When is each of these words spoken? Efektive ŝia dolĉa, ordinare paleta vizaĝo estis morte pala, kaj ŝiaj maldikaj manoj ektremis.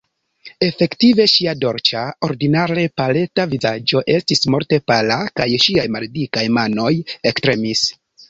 Efektive 0.67 1.25
ŝia 1.33 1.51
dolĉa, 1.63 2.05
ordinare 2.27 2.85
paleta 3.01 3.45
vizaĝo 3.51 4.01
estis 4.15 4.43
morte 4.55 4.81
pala, 4.93 5.19
kaj 5.41 5.47
ŝiaj 5.67 5.87
maldikaj 5.99 6.47
manoj 6.59 6.89
ektremis. 7.33 7.85